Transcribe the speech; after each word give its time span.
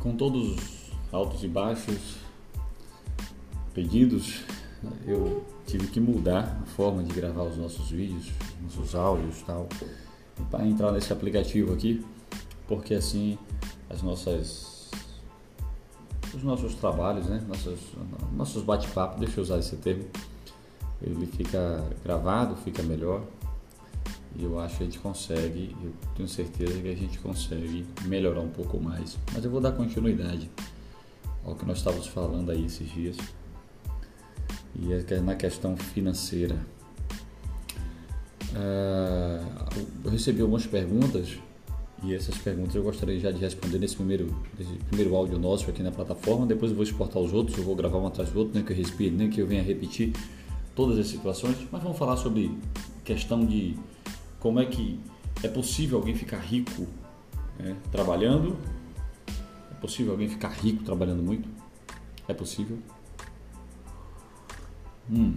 com 0.00 0.16
todos 0.16 0.56
os 0.56 0.90
altos 1.12 1.42
e 1.44 1.48
baixos, 1.48 2.16
pedidos, 3.74 4.42
eu 5.06 5.44
tive 5.66 5.86
que 5.88 6.00
mudar 6.00 6.60
a 6.62 6.66
forma 6.66 7.02
de 7.02 7.12
gravar 7.12 7.44
os 7.44 7.56
nossos 7.56 7.90
vídeos, 7.90 8.30
nossos 8.62 8.94
áudios 8.94 9.42
tal, 9.42 9.68
para 10.50 10.66
entrar 10.66 10.90
nesse 10.90 11.12
aplicativo 11.12 11.72
aqui, 11.72 12.04
porque 12.66 12.94
assim 12.94 13.38
as 13.88 14.02
nossas 14.02 14.90
os 16.32 16.42
nossos 16.44 16.74
trabalhos, 16.76 17.26
né, 17.26 17.44
nossos 17.46 17.80
nossos 18.32 18.62
bate-papo, 18.62 19.18
deixa 19.18 19.40
eu 19.40 19.42
usar 19.42 19.58
esse 19.58 19.76
termo, 19.76 20.04
ele 21.02 21.26
fica 21.26 21.84
gravado, 22.04 22.56
fica 22.56 22.82
melhor. 22.82 23.22
E 24.36 24.44
eu 24.44 24.58
acho 24.60 24.76
que 24.76 24.82
a 24.82 24.86
gente 24.86 24.98
consegue, 24.98 25.76
eu 25.82 25.92
tenho 26.16 26.28
certeza 26.28 26.80
que 26.80 26.88
a 26.88 26.94
gente 26.94 27.18
consegue 27.18 27.84
melhorar 28.04 28.40
um 28.40 28.48
pouco 28.48 28.78
mais. 28.80 29.18
Mas 29.32 29.44
eu 29.44 29.50
vou 29.50 29.60
dar 29.60 29.72
continuidade 29.72 30.50
ao 31.44 31.54
que 31.54 31.64
nós 31.66 31.78
estávamos 31.78 32.06
falando 32.06 32.50
aí 32.50 32.64
esses 32.64 32.88
dias. 32.90 33.16
E 34.76 34.92
é 34.92 35.20
na 35.20 35.34
questão 35.34 35.76
financeira. 35.76 36.56
Uh, 38.52 39.86
eu 40.04 40.10
recebi 40.10 40.40
algumas 40.40 40.66
perguntas 40.66 41.38
e 42.02 42.14
essas 42.14 42.36
perguntas 42.38 42.74
eu 42.74 42.82
gostaria 42.82 43.18
já 43.20 43.30
de 43.30 43.38
responder 43.38 43.78
nesse 43.78 43.94
primeiro, 43.94 44.34
nesse 44.58 44.72
primeiro 44.88 45.14
áudio 45.14 45.38
nosso 45.38 45.68
aqui 45.68 45.82
na 45.82 45.90
plataforma. 45.90 46.46
Depois 46.46 46.70
eu 46.70 46.76
vou 46.76 46.84
exportar 46.84 47.20
os 47.22 47.32
outros, 47.32 47.58
eu 47.58 47.64
vou 47.64 47.76
gravar 47.76 47.98
um 47.98 48.06
atrás 48.06 48.30
do 48.30 48.38
outro, 48.38 48.54
nem 48.54 48.64
que 48.64 48.72
eu 48.72 48.76
respire, 48.76 49.10
nem 49.10 49.28
que 49.28 49.40
eu 49.40 49.46
venha 49.46 49.62
repetir 49.62 50.12
todas 50.74 50.98
as 50.98 51.08
situações. 51.08 51.56
Mas 51.70 51.82
vamos 51.82 51.98
falar 51.98 52.16
sobre 52.16 52.50
questão 53.04 53.44
de 53.44 53.76
como 54.40 54.58
é 54.58 54.66
que 54.66 54.98
é 55.42 55.48
possível 55.48 55.98
alguém 55.98 56.14
ficar 56.14 56.38
rico 56.38 56.86
né, 57.58 57.76
trabalhando 57.92 58.56
é 59.70 59.74
possível 59.80 60.12
alguém 60.12 60.28
ficar 60.28 60.48
rico 60.48 60.82
trabalhando 60.82 61.22
muito? 61.22 61.48
É 62.26 62.34
possível? 62.34 62.78
Hum. 65.10 65.34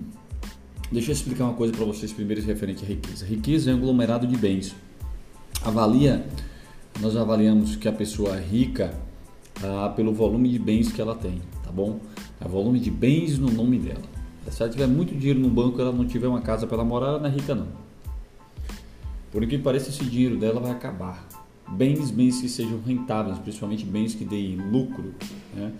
Deixa 0.92 1.12
eu 1.12 1.14
explicar 1.14 1.46
uma 1.46 1.54
coisa 1.54 1.74
para 1.74 1.86
vocês 1.86 2.12
primeiro 2.14 2.42
referente 2.42 2.84
à 2.84 2.88
riqueza. 2.88 3.26
Riqueza 3.26 3.72
é 3.72 3.74
um 3.74 3.78
aglomerado 3.78 4.28
de 4.28 4.38
bens. 4.38 4.76
Avalia, 5.64 6.26
nós 7.02 7.16
avaliamos 7.16 7.76
que 7.76 7.88
a 7.88 7.92
pessoa 7.92 8.38
é 8.38 8.42
rica 8.42 8.94
ah, 9.64 9.90
pelo 9.96 10.14
volume 10.14 10.50
de 10.50 10.60
bens 10.60 10.92
que 10.92 11.02
ela 11.02 11.16
tem, 11.16 11.42
tá 11.64 11.72
bom? 11.72 12.00
É 12.40 12.48
volume 12.48 12.80
de 12.80 12.92
bens 12.92 13.40
no 13.40 13.50
nome 13.50 13.80
dela. 13.80 14.02
Se 14.52 14.62
ela 14.62 14.72
tiver 14.72 14.88
muito 14.88 15.16
dinheiro 15.16 15.40
no 15.40 15.50
banco, 15.50 15.80
ela 15.82 15.92
não 15.92 16.06
tiver 16.06 16.28
uma 16.28 16.42
casa 16.42 16.68
para 16.68 16.84
morar, 16.84 17.08
ela 17.08 17.20
não 17.20 17.28
é 17.28 17.32
rica 17.32 17.56
não. 17.56 17.83
Por 19.34 19.46
que 19.48 19.56
esse 19.56 20.06
dinheiro 20.06 20.38
dela 20.38 20.62
vai 20.62 20.72
acabar 20.72 21.28
bens, 21.68 22.12
bens 22.12 22.40
que 22.40 22.48
sejam 22.48 22.80
rentáveis, 22.86 23.40
principalmente 23.40 23.84
bens 23.84 24.14
que 24.14 24.24
deem 24.24 24.58
lucro. 24.58 25.14
Né? 25.56 25.72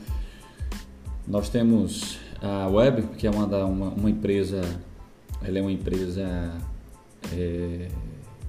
Nós 1.28 1.50
temos 1.50 2.18
a 2.42 2.68
Web, 2.68 3.04
que 3.16 3.28
é 3.28 3.30
uma, 3.30 3.46
uma, 3.46 3.90
uma 3.90 4.10
empresa, 4.10 4.62
ela 5.44 5.60
é 5.60 5.62
uma 5.62 5.72
empresa 5.72 6.52
é, 7.32 7.90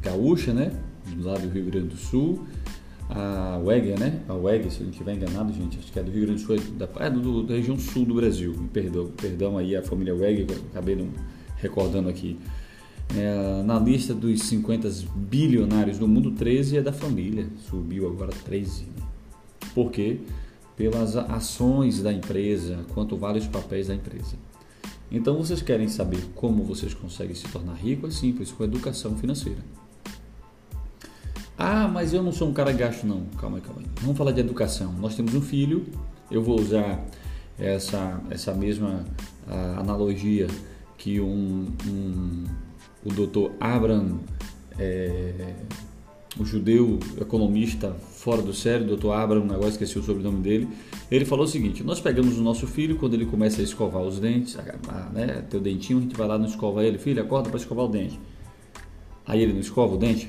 gaúcha, 0.00 0.54
né? 0.54 0.72
Lá 1.20 1.34
do 1.34 1.50
Rio 1.50 1.66
Grande 1.66 1.88
do 1.88 1.96
Sul. 1.96 2.46
A 3.10 3.60
WEG, 3.62 4.00
né? 4.00 4.22
A 4.26 4.32
WEG, 4.32 4.70
se 4.70 4.80
eu 4.80 4.84
não 4.84 4.90
estiver 4.90 5.14
enganado, 5.14 5.52
gente, 5.52 5.78
acho 5.78 5.92
que 5.92 5.98
é 5.98 6.02
do 6.02 6.10
Rio 6.10 6.24
Grande 6.24 6.42
do 6.42 6.46
Sul, 6.46 6.56
é 6.56 6.60
da, 6.78 6.88
é 7.04 7.10
do, 7.10 7.42
da 7.42 7.54
região 7.54 7.78
sul 7.78 8.06
do 8.06 8.14
Brasil. 8.14 8.54
Perdão, 8.72 9.10
perdão 9.14 9.58
aí 9.58 9.76
a 9.76 9.82
família 9.82 10.14
WEG, 10.14 10.46
acabei 10.72 10.96
não 10.96 11.08
recordando 11.58 12.08
aqui. 12.08 12.38
É, 13.16 13.62
na 13.62 13.78
lista 13.78 14.12
dos 14.14 14.42
50 14.42 14.88
bilionários 15.14 15.98
do 15.98 16.08
mundo, 16.08 16.32
13 16.32 16.78
é 16.78 16.82
da 16.82 16.92
família, 16.92 17.46
subiu 17.68 18.08
agora 18.08 18.32
13. 18.44 18.82
Né? 18.82 18.88
Por 19.74 19.90
quê? 19.90 20.20
Pelas 20.76 21.16
ações 21.16 22.02
da 22.02 22.12
empresa, 22.12 22.84
quanto 22.92 23.16
vale 23.16 23.38
os 23.38 23.46
papéis 23.46 23.88
da 23.88 23.94
empresa. 23.94 24.36
Então, 25.10 25.36
vocês 25.36 25.62
querem 25.62 25.86
saber 25.86 26.24
como 26.34 26.64
vocês 26.64 26.92
conseguem 26.92 27.34
se 27.34 27.46
tornar 27.48 27.74
rico? 27.74 28.06
É 28.06 28.10
simples, 28.10 28.50
com 28.50 28.64
educação 28.64 29.16
financeira. 29.16 29.60
Ah, 31.56 31.86
mas 31.86 32.12
eu 32.12 32.22
não 32.22 32.32
sou 32.32 32.48
um 32.48 32.52
cara 32.52 32.72
gasto, 32.72 33.06
não. 33.06 33.26
Calma 33.38 33.58
aí, 33.58 33.62
calma 33.62 33.80
aí. 33.80 33.86
Vamos 34.00 34.18
falar 34.18 34.32
de 34.32 34.40
educação. 34.40 34.92
Nós 34.94 35.14
temos 35.14 35.34
um 35.34 35.40
filho, 35.40 35.86
eu 36.30 36.42
vou 36.42 36.60
usar 36.60 37.04
essa, 37.58 38.20
essa 38.28 38.52
mesma 38.52 39.04
ah, 39.46 39.76
analogia 39.78 40.48
que 40.98 41.20
um, 41.20 41.68
um 41.86 42.44
o 43.04 43.12
doutor 43.12 43.52
Abraham, 43.60 44.18
é, 44.78 45.54
o 46.38 46.44
judeu 46.44 46.98
economista 47.20 47.90
fora 47.92 48.42
do 48.42 48.52
sério, 48.52 48.86
doutor 48.86 49.12
Abraham, 49.12 49.44
agora 49.52 49.68
esqueci 49.68 49.98
o 49.98 50.02
sobrenome 50.02 50.40
dele, 50.40 50.68
ele 51.10 51.24
falou 51.24 51.44
o 51.44 51.48
seguinte: 51.48 51.84
nós 51.84 52.00
pegamos 52.00 52.38
o 52.38 52.42
nosso 52.42 52.66
filho 52.66 52.96
quando 52.96 53.14
ele 53.14 53.26
começa 53.26 53.60
a 53.60 53.64
escovar 53.64 54.02
os 54.02 54.18
dentes, 54.18 54.56
né, 55.12 55.44
ter 55.48 55.58
o 55.58 55.60
dentinho, 55.60 55.98
a 55.98 56.02
gente 56.02 56.16
vai 56.16 56.26
lá 56.26 56.38
e 56.38 56.46
escova 56.46 56.84
ele, 56.84 56.98
filho, 56.98 57.22
acorda 57.22 57.48
para 57.50 57.58
escovar 57.58 57.84
o 57.84 57.88
dente. 57.88 58.18
Aí 59.26 59.42
ele 59.42 59.52
não 59.52 59.60
escova 59.60 59.94
o 59.94 59.98
dente. 59.98 60.28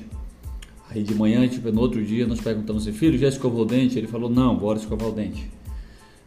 Aí 0.88 1.02
de 1.02 1.14
manhã, 1.14 1.46
tipo, 1.48 1.70
no 1.72 1.80
outro 1.80 2.02
dia, 2.04 2.26
nós 2.26 2.40
perguntamos 2.40 2.86
assim, 2.86 2.96
filho, 2.96 3.18
já 3.18 3.28
escovou 3.28 3.62
o 3.62 3.64
dente? 3.64 3.98
Ele 3.98 4.06
falou, 4.06 4.30
não, 4.30 4.56
bora 4.56 4.78
escovar 4.78 5.08
o 5.08 5.12
dente. 5.12 5.50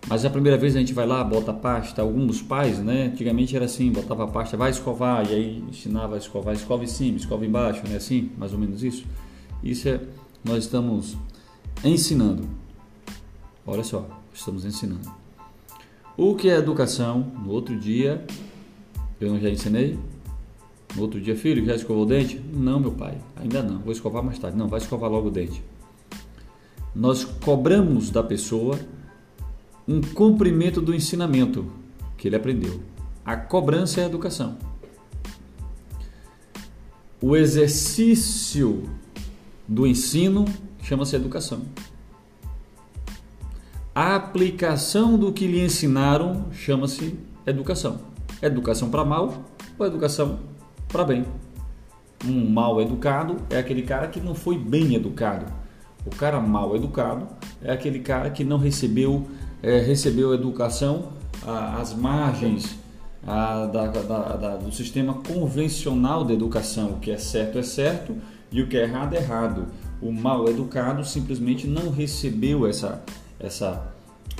Mas 0.07 0.25
a 0.25 0.29
primeira 0.29 0.57
vez 0.57 0.75
a 0.75 0.79
gente 0.79 0.93
vai 0.93 1.05
lá, 1.05 1.23
bota 1.23 1.53
pasta, 1.53 2.01
alguns 2.01 2.41
pais, 2.41 2.79
né? 2.79 3.07
Antigamente 3.13 3.55
era 3.55 3.65
assim, 3.65 3.91
botava 3.91 4.23
a 4.23 4.27
pasta, 4.27 4.57
vai 4.57 4.71
escovar, 4.71 5.29
e 5.29 5.33
aí 5.33 5.63
ensinava 5.69 6.15
a 6.15 6.17
escovar, 6.17 6.53
escova 6.55 6.83
em 6.83 6.87
cima, 6.87 7.17
escova 7.17 7.45
embaixo, 7.45 7.87
né? 7.87 7.97
Assim, 7.97 8.31
mais 8.37 8.53
ou 8.53 8.59
menos 8.59 8.81
isso. 8.81 9.05
Isso 9.61 9.87
é, 9.89 9.99
nós 10.43 10.63
estamos 10.63 11.17
ensinando. 11.83 12.47
Olha 13.67 13.83
só, 13.83 14.07
estamos 14.33 14.65
ensinando. 14.65 15.11
O 16.17 16.35
que 16.35 16.49
é 16.49 16.55
educação? 16.57 17.31
No 17.43 17.51
outro 17.51 17.77
dia, 17.77 18.25
eu 19.21 19.29
não 19.31 19.39
já 19.39 19.49
ensinei? 19.49 19.97
No 20.95 21.03
outro 21.03 21.21
dia, 21.21 21.35
filho, 21.35 21.63
já 21.63 21.75
escovou 21.75 22.03
o 22.03 22.05
dente? 22.05 22.41
Não, 22.51 22.79
meu 22.79 22.91
pai, 22.91 23.17
ainda 23.35 23.61
não, 23.61 23.79
vou 23.79 23.91
escovar 23.91 24.23
mais 24.23 24.39
tarde. 24.39 24.57
Não, 24.57 24.67
vai 24.67 24.79
escovar 24.79 25.09
logo 25.09 25.27
o 25.27 25.31
dente. 25.31 25.61
Nós 26.95 27.23
cobramos 27.23 28.09
da 28.09 28.23
pessoa 28.23 28.79
um 29.89 30.01
cumprimento 30.01 30.79
do 30.79 30.93
ensinamento 30.93 31.65
que 32.15 32.27
ele 32.27 32.35
aprendeu. 32.35 32.79
A 33.25 33.35
cobrança 33.35 33.99
é 33.99 34.03
a 34.03 34.05
educação. 34.05 34.55
O 37.19 37.35
exercício 37.35 38.87
do 39.67 39.87
ensino 39.87 40.45
chama-se 40.83 41.15
educação. 41.15 41.63
A 43.95 44.15
aplicação 44.15 45.17
do 45.17 45.33
que 45.33 45.47
lhe 45.47 45.59
ensinaram 45.59 46.45
chama-se 46.51 47.17
educação. 47.43 47.99
Educação 48.43 48.91
para 48.91 49.03
mal 49.03 49.43
ou 49.79 49.87
educação 49.87 50.39
para 50.87 51.03
bem. 51.03 51.25
Um 52.23 52.47
mal 52.47 52.79
educado 52.79 53.37
é 53.49 53.57
aquele 53.57 53.81
cara 53.81 54.07
que 54.07 54.21
não 54.21 54.35
foi 54.35 54.55
bem 54.55 54.93
educado. 54.93 55.51
O 56.05 56.11
cara 56.11 56.39
mal 56.39 56.75
educado 56.75 57.27
é 57.59 57.71
aquele 57.71 57.99
cara 57.99 58.29
que 58.29 58.43
não 58.43 58.59
recebeu 58.59 59.27
é, 59.61 59.79
recebeu 59.79 60.33
educação 60.33 61.09
às 61.45 61.93
margens 61.93 62.77
a, 63.25 63.65
da, 63.65 63.87
da, 63.87 64.35
da, 64.35 64.57
do 64.57 64.71
sistema 64.71 65.13
convencional 65.13 66.23
de 66.23 66.33
educação. 66.33 66.91
O 66.91 66.99
que 66.99 67.11
é 67.11 67.17
certo 67.17 67.57
é 67.57 67.63
certo 67.63 68.15
e 68.51 68.61
o 68.61 68.67
que 68.67 68.77
é 68.77 68.83
errado 68.83 69.13
é 69.13 69.17
errado. 69.17 69.67
O 70.01 70.11
mal 70.11 70.47
educado 70.47 71.05
simplesmente 71.05 71.67
não 71.67 71.91
recebeu 71.91 72.65
essa, 72.65 73.03
essa, 73.39 73.93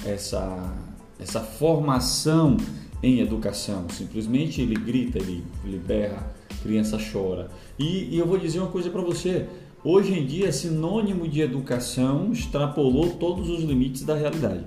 essa, 0.05 0.73
essa 1.19 1.39
formação 1.41 2.57
em 3.03 3.19
educação. 3.19 3.85
Simplesmente 3.89 4.61
ele 4.61 4.75
grita, 4.75 5.17
ele, 5.17 5.43
ele 5.65 5.79
berra, 5.79 6.25
a 6.49 6.63
criança 6.63 6.97
chora. 7.11 7.49
E, 7.77 8.15
e 8.15 8.17
eu 8.17 8.25
vou 8.25 8.37
dizer 8.37 8.59
uma 8.59 8.71
coisa 8.71 8.89
para 8.89 9.01
você. 9.01 9.47
Hoje 9.83 10.17
em 10.17 10.25
dia, 10.25 10.51
sinônimo 10.51 11.27
de 11.27 11.41
educação 11.41 12.31
extrapolou 12.33 13.11
todos 13.11 13.49
os 13.49 13.63
limites 13.63 14.03
da 14.03 14.13
realidade. 14.15 14.65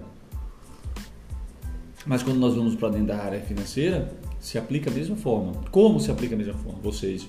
Mas 2.07 2.23
quando 2.23 2.39
nós 2.39 2.55
vamos 2.55 2.75
para 2.75 2.89
dentro 2.89 3.09
da 3.09 3.19
área 3.19 3.41
financeira, 3.41 4.13
se 4.41 4.59
aplica 4.59 4.91
a 4.91 4.93
mesma 4.93 5.17
forma. 5.17 5.53
Como 5.71 6.01
se 6.01 6.11
aplica 6.11 6.35
a 6.35 6.39
mesma 6.39 6.55
forma? 6.55 6.79
Vocês 6.83 7.29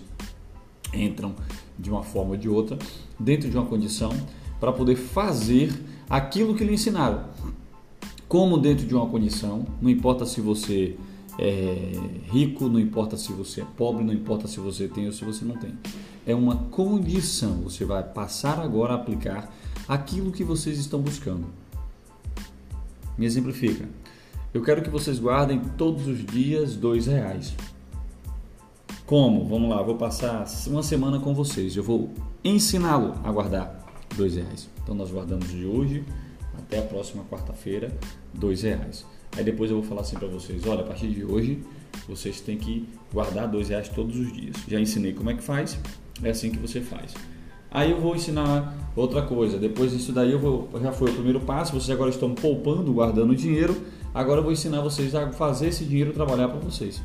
entram 0.94 1.36
de 1.78 1.90
uma 1.90 2.04
forma 2.04 2.32
ou 2.32 2.38
de 2.38 2.50
outra 2.50 2.78
dentro 3.20 3.50
de 3.50 3.58
uma 3.58 3.66
condição 3.66 4.12
para 4.60 4.72
poder 4.72 4.96
fazer 4.96 5.72
aquilo 6.10 6.56
que 6.56 6.64
lhe 6.64 6.74
ensinaram. 6.74 7.26
Como 8.28 8.58
dentro 8.58 8.86
de 8.88 8.96
uma 8.96 9.08
condição, 9.08 9.66
não 9.82 9.90
importa 9.90 10.26
se 10.26 10.42
você 10.42 10.96
é 11.38 11.92
rico, 12.32 12.68
não 12.68 12.80
importa 12.80 13.18
se 13.18 13.32
você 13.32 13.62
é 13.62 13.66
pobre, 13.78 14.04
não 14.04 14.14
importa 14.14 14.48
se 14.48 14.60
você 14.60 14.88
tem 14.88 15.06
ou 15.06 15.12
se 15.12 15.24
você 15.24 15.46
não 15.46 15.56
tem. 15.56 15.74
É 16.26 16.34
uma 16.34 16.56
condição. 16.56 17.58
Você 17.62 17.86
vai 17.86 18.04
passar 18.04 18.60
agora 18.60 18.94
a 18.94 18.96
aplicar 18.96 19.54
aquilo 19.88 20.32
que 20.32 20.44
vocês 20.44 20.80
estão 20.80 21.00
buscando. 21.00 21.46
Me 23.18 23.26
exemplifica. 23.26 23.88
Eu 24.54 24.62
quero 24.62 24.84
que 24.84 24.90
vocês 24.90 25.18
guardem 25.18 25.60
todos 25.78 26.06
os 26.06 26.24
dias 26.24 26.76
dois 26.76 27.08
reais. 27.08 27.56
Como? 29.04 29.46
Vamos 29.46 29.68
lá, 29.68 29.82
vou 29.82 29.96
passar 29.96 30.46
uma 30.68 30.84
semana 30.84 31.20
com 31.20 31.34
vocês. 31.34 31.76
Eu 31.76 31.82
vou 31.82 32.12
ensiná-lo 32.44 33.16
a 33.24 33.32
guardar 33.32 33.84
dois 34.16 34.36
reais. 34.36 34.70
Então 34.84 34.94
nós 34.94 35.10
guardamos 35.10 35.50
de 35.50 35.66
hoje 35.66 36.06
Até 36.56 36.78
a 36.78 36.84
próxima 36.84 37.24
quarta-feira, 37.24 37.92
dois 38.32 38.62
reais. 38.62 39.04
Aí 39.36 39.44
depois 39.44 39.72
eu 39.72 39.78
vou 39.78 39.86
falar 39.86 40.02
assim 40.02 40.18
para 40.18 40.28
vocês, 40.28 40.68
olha, 40.68 40.82
a 40.82 40.84
partir 40.84 41.08
de 41.08 41.26
hoje 41.26 41.64
vocês 42.08 42.40
têm 42.40 42.58
que 42.58 42.88
guardar 43.12 43.48
dois 43.48 43.70
reais 43.70 43.90
todos 43.90 44.16
os 44.16 44.32
dias. 44.32 44.56
Já 44.68 44.80
ensinei 44.80 45.14
como 45.14 45.32
é 45.32 45.34
que 45.34 45.42
faz, 45.42 45.80
é 46.22 46.30
assim 46.30 46.52
que 46.52 46.60
você 46.60 46.80
faz. 46.80 47.16
Aí 47.72 47.90
eu 47.90 48.00
vou 48.00 48.16
ensinar 48.16 48.92
outra 48.96 49.24
coisa. 49.24 49.58
Depois 49.58 49.92
disso 49.92 50.12
daí 50.12 50.32
eu 50.32 50.40
vou, 50.40 50.70
já 50.80 50.92
foi 50.92 51.10
o 51.10 51.14
primeiro 51.14 51.40
passo. 51.40 51.74
Vocês 51.74 51.90
agora 51.90 52.12
estão 52.12 52.36
poupando, 52.36 52.94
guardando 52.94 53.36
dinheiro. 53.36 53.76
Agora 54.14 54.40
eu 54.40 54.44
vou 54.44 54.52
ensinar 54.52 54.82
vocês 54.82 55.16
a 55.16 55.32
fazer 55.32 55.70
esse 55.70 55.84
dinheiro 55.86 56.14
trabalhar 56.14 56.48
para 56.48 56.60
vocês. 56.60 57.02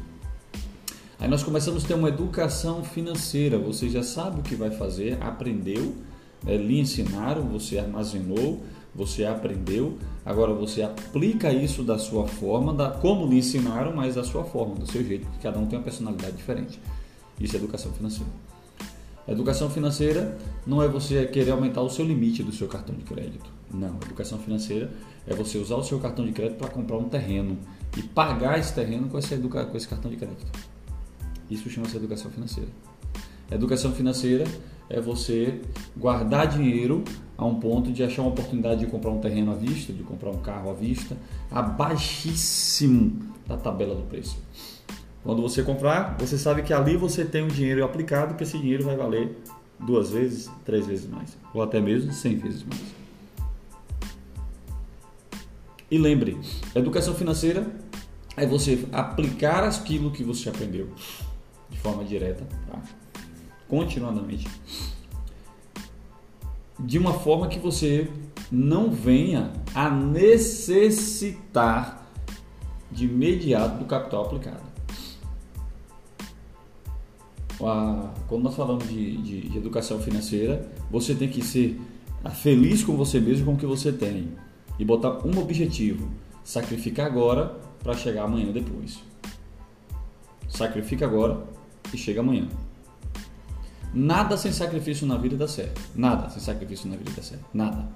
Aí 1.19 1.27
nós 1.27 1.43
começamos 1.43 1.85
a 1.85 1.89
ter 1.89 1.95
uma 1.95 2.09
educação 2.09 2.85
financeira. 2.85 3.59
Você 3.59 3.89
já 3.89 4.03
sabe 4.03 4.41
o 4.41 4.43
que 4.43 4.55
vai 4.55 4.71
fazer, 4.71 5.17
aprendeu, 5.23 5.95
né? 6.45 6.57
lhe 6.57 6.79
ensinaram, 6.79 7.49
você 7.49 7.79
armazenou, 7.79 8.63
você 8.95 9.25
aprendeu. 9.25 9.97
Agora 10.25 10.53
você 10.53 10.83
aplica 10.83 11.51
isso 11.51 11.83
da 11.83 11.99
sua 11.99 12.27
forma, 12.27 12.75
da, 12.75 12.91
como 12.91 13.27
lhe 13.27 13.39
ensinaram, 13.39 13.97
mas 13.97 14.17
da 14.17 14.23
sua 14.23 14.45
forma, 14.45 14.75
do 14.75 14.91
seu 14.91 15.03
jeito, 15.03 15.27
porque 15.27 15.43
cada 15.43 15.59
um 15.59 15.67
tem 15.67 15.79
uma 15.79 15.85
personalidade 15.85 16.37
diferente. 16.37 16.79
Isso 17.41 17.57
é 17.57 17.59
educação 17.59 17.91
financeira. 17.93 18.31
Educação 19.29 19.69
financeira 19.69 20.39
não 20.67 20.83
é 20.83 20.89
você 20.89 21.27
querer 21.27 21.51
aumentar 21.51 21.83
o 21.83 21.91
seu 21.91 22.05
limite 22.05 22.43
do 22.43 22.51
seu 22.51 22.67
cartão 22.67 22.95
de 22.95 23.05
crédito. 23.05 23.51
Não, 23.71 23.97
educação 23.97 24.39
financeira 24.39 24.91
é 25.27 25.35
você 25.35 25.59
usar 25.59 25.77
o 25.77 25.85
seu 25.85 25.99
cartão 25.99 26.25
de 26.25 26.33
crédito 26.33 26.57
para 26.57 26.69
comprar 26.69 26.97
um 26.97 27.11
terreno 27.11 27.59
e 27.95 28.03
pagar 28.03 28.59
esse 28.59 28.75
terreno 28.75 29.09
com 29.09 29.19
esse, 29.19 29.37
com 29.37 29.77
esse 29.77 29.87
cartão 29.87 30.11
de 30.11 30.17
crédito. 30.17 30.47
Isso 31.51 31.69
chama-se 31.69 31.95
educação 31.97 32.31
financeira. 32.31 32.71
Educação 33.51 33.93
financeira 33.93 34.45
é 34.89 34.99
você 34.99 35.61
guardar 35.95 36.47
dinheiro 36.47 37.05
a 37.37 37.45
um 37.45 37.61
ponto 37.61 37.93
de 37.93 38.03
achar 38.03 38.23
uma 38.23 38.31
oportunidade 38.31 38.81
de 38.81 38.87
comprar 38.87 39.11
um 39.11 39.21
terreno 39.21 39.53
à 39.53 39.55
vista, 39.55 39.93
de 39.93 40.03
comprar 40.03 40.31
um 40.31 40.39
carro 40.39 40.71
à 40.71 40.75
vista, 40.75 41.17
abaixíssimo 41.51 43.35
da 43.47 43.59
tabela 43.59 43.95
do 43.95 44.03
preço. 44.03 44.39
Quando 45.23 45.43
você 45.43 45.62
comprar, 45.62 46.17
você 46.19 46.38
sabe 46.38 46.62
que 46.62 46.73
ali 46.73 46.97
você 46.97 47.25
tem 47.25 47.43
um 47.43 47.49
dinheiro 47.49 47.85
aplicado, 47.85 48.35
que 48.35 48.44
esse 48.44 48.56
dinheiro 48.56 48.85
vai 48.85 48.97
valer 48.97 49.37
duas 49.79 50.11
vezes, 50.11 50.50
três 50.65 50.87
vezes 50.87 51.09
mais, 51.09 51.37
ou 51.53 51.62
até 51.62 51.81
mesmo 51.81 52.12
cem 52.12 52.37
vezes 52.37 52.65
mais. 52.65 52.81
E 55.91 55.99
lembre, 55.99 56.38
educação 56.75 57.15
financeira 57.15 57.67
é 58.37 58.47
você 58.47 58.87
aplicar 58.93 59.65
aquilo 59.65 60.11
que 60.11 60.23
você 60.23 60.49
aprendeu 60.49 60.88
de 61.69 61.79
forma 61.79 62.05
direta, 62.05 62.47
tá? 62.71 62.79
continuadamente, 63.67 64.47
de 66.79 66.99
uma 66.99 67.14
forma 67.14 67.49
que 67.49 67.59
você 67.59 68.09
não 68.50 68.91
venha 68.91 69.53
a 69.75 69.91
necessitar 69.91 70.76
de 72.91 73.06
imediato 73.06 73.79
do 73.79 73.85
capital 73.85 74.25
aplicado 74.25 74.78
a, 77.61 78.15
quando 78.29 78.43
nós 78.43 78.55
falamos 78.55 78.89
de, 78.89 79.17
de, 79.17 79.49
de, 79.49 79.59
educação 79.59 79.99
financeira, 79.99 80.71
você 80.91 81.15
tem 81.15 81.29
que 81.29 81.43
ser 81.43 81.81
feliz 82.35 82.85
com 82.85 82.97
você 82.97 83.21
mesmo, 83.21 83.47
com 83.47 83.55
o 83.55 83.57
que 83.57 83.67
você 83.67 83.93
tem 83.93 84.29
e 84.79 84.85
botar 84.85 85.27
um 85.27 85.39
objetivo: 85.39 86.09
sacrificar 86.45 87.07
agora 87.07 87.57
para 87.83 87.95
chegar 87.95 88.25
amanhã 88.25 88.53
depois. 88.53 88.99
Sacrifica 90.49 91.05
agora 91.05 91.45
e 91.93 91.99
chega 91.99 92.21
amanhã. 92.21 92.49
Nada 93.93 94.37
sem 94.37 94.53
sacrifício 94.53 95.07
na 95.07 95.17
vida 95.17 95.37
dá 95.37 95.49
certo. 95.49 95.81
Nada 95.95 96.29
sem 96.31 96.41
sacrifício 96.41 96.89
na 96.89 96.97
vida 96.97 97.11
dá 97.15 97.23
certo. 97.23 97.45
Nada. 97.53 97.89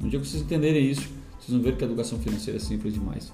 Um 0.00 0.08
dia 0.08 0.18
que 0.20 0.26
vocês 0.26 0.42
entenderem 0.42 0.88
isso, 0.88 1.08
vocês 1.38 1.50
vão 1.50 1.60
ver 1.60 1.76
que 1.76 1.84
a 1.84 1.86
educação 1.86 2.18
financeira 2.18 2.56
é 2.56 2.60
simples 2.60 2.94
demais. 2.94 3.32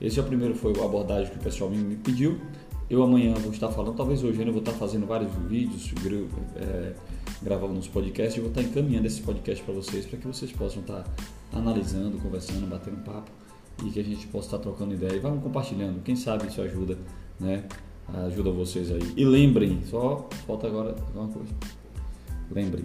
Esse 0.00 0.18
é 0.18 0.22
o 0.22 0.26
primeiro, 0.26 0.54
foi 0.54 0.72
a 0.80 0.84
abordagem 0.84 1.32
que 1.32 1.38
o 1.38 1.42
pessoal 1.42 1.70
me 1.70 1.96
pediu. 1.96 2.40
Eu 2.88 3.02
amanhã 3.02 3.32
vou 3.34 3.50
estar 3.50 3.68
falando, 3.70 3.96
talvez 3.96 4.22
hoje 4.22 4.38
ainda 4.38 4.52
vou 4.52 4.60
estar 4.60 4.72
fazendo 4.72 5.06
vários 5.06 5.32
vídeos, 5.48 5.90
é, 6.56 6.92
gravando 7.42 7.78
uns 7.78 7.88
podcasts 7.88 8.36
e 8.36 8.40
vou 8.40 8.50
estar 8.50 8.62
encaminhando 8.62 9.06
esse 9.06 9.22
podcast 9.22 9.64
para 9.64 9.74
vocês, 9.74 10.04
para 10.04 10.18
que 10.18 10.26
vocês 10.26 10.52
possam 10.52 10.82
estar 10.82 11.04
analisando, 11.52 12.18
conversando, 12.18 12.68
batendo 12.68 13.02
papo 13.02 13.30
e 13.84 13.90
que 13.90 13.98
a 13.98 14.04
gente 14.04 14.26
possa 14.26 14.48
estar 14.48 14.58
trocando 14.58 14.92
ideia 14.92 15.14
e 15.14 15.18
vamos 15.18 15.42
compartilhando. 15.42 16.02
Quem 16.02 16.14
sabe 16.14 16.46
isso 16.46 16.60
ajuda, 16.60 16.98
né? 17.40 17.64
Ajuda 18.26 18.50
vocês 18.50 18.92
aí. 18.92 19.14
E 19.16 19.24
lembrem, 19.24 19.80
só 19.86 20.28
falta 20.46 20.66
agora 20.66 20.94
uma 21.14 21.28
coisa. 21.28 21.52
Lembrem, 22.50 22.84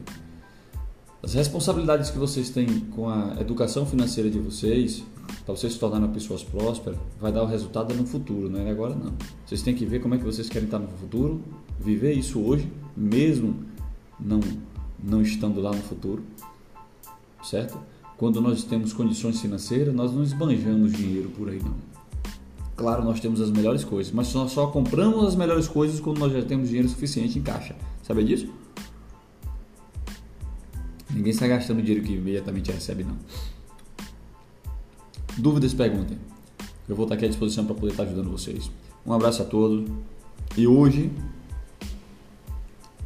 as 1.22 1.34
responsabilidades 1.34 2.10
que 2.10 2.18
vocês 2.18 2.50
têm 2.50 2.80
com 2.92 3.10
a 3.10 3.36
educação 3.40 3.86
financeira 3.86 4.30
de 4.30 4.40
vocês 4.40 5.04
para 5.46 5.56
vocês 5.56 5.74
se 5.74 5.80
tornarem 5.80 6.10
pessoas 6.10 6.44
prósperas, 6.44 6.98
vai 7.20 7.32
dar 7.32 7.44
o 7.44 7.46
resultado 7.46 7.94
no 7.94 8.06
futuro, 8.06 8.50
não 8.50 8.60
é 8.62 8.70
agora 8.70 8.96
não. 8.96 9.14
Vocês 9.46 9.62
têm 9.62 9.74
que 9.76 9.86
ver 9.86 10.00
como 10.00 10.16
é 10.16 10.18
que 10.18 10.24
vocês 10.24 10.50
querem 10.50 10.66
estar 10.66 10.80
no 10.80 10.88
futuro, 10.88 11.42
viver 11.80 12.14
isso 12.14 12.40
hoje, 12.40 12.72
mesmo 12.96 13.56
não, 14.20 14.40
não 15.04 15.22
estando 15.22 15.62
lá 15.62 15.72
no 15.72 15.82
futuro, 15.82 16.24
certo? 17.44 17.78
Quando 18.18 18.42
nós 18.42 18.64
temos 18.64 18.92
condições 18.92 19.40
financeiras, 19.40 19.94
nós 19.94 20.12
não 20.12 20.24
esbanjamos 20.24 20.92
dinheiro 20.92 21.30
por 21.30 21.50
aí 21.50 21.62
não. 21.64 21.76
Claro, 22.76 23.04
nós 23.04 23.20
temos 23.20 23.42
as 23.42 23.50
melhores 23.50 23.84
coisas, 23.84 24.12
mas 24.12 24.34
nós 24.34 24.52
só 24.52 24.68
compramos 24.68 25.26
as 25.26 25.36
melhores 25.36 25.68
coisas 25.68 26.00
quando 26.00 26.20
nós 26.20 26.32
já 26.32 26.42
temos 26.42 26.68
dinheiro 26.70 26.88
suficiente 26.88 27.38
em 27.38 27.42
caixa. 27.42 27.76
Sabe 28.04 28.24
disso? 28.24 28.50
Ninguém 31.10 31.32
está 31.32 31.48
gastando 31.48 31.82
dinheiro 31.82 32.06
que 32.06 32.14
imediatamente 32.14 32.72
recebe, 32.72 33.04
não. 33.04 33.18
Dúvidas, 35.40 35.74
perguntem. 35.74 36.18
Eu 36.88 36.96
vou 36.96 37.06
estar 37.06 37.16
aqui 37.16 37.26
à 37.26 37.28
disposição 37.30 37.66
para 37.66 37.74
poder 37.74 37.92
estar 37.92 38.04
ajudando 38.04 38.30
vocês. 38.30 38.70
Um 39.06 39.14
abraço 39.14 39.42
a 39.42 39.46
todos. 39.46 39.90
E 40.58 40.68
hoje 40.68 41.12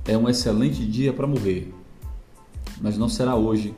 é 0.05 0.17
um 0.17 0.27
excelente 0.27 0.83
dia 0.85 1.13
para 1.13 1.27
morrer. 1.27 1.71
Mas 2.81 2.97
não 2.97 3.07
será 3.07 3.35
hoje 3.35 3.75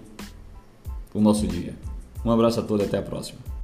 o 1.14 1.20
nosso 1.20 1.46
dia. 1.46 1.76
Um 2.24 2.32
abraço 2.32 2.60
a 2.60 2.64
todos 2.64 2.86
e 2.86 2.88
até 2.88 2.98
a 2.98 3.02
próxima. 3.02 3.55